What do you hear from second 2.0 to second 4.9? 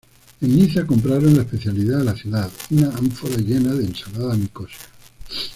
la ciudad: una ánfora llena de ensalada nicosia.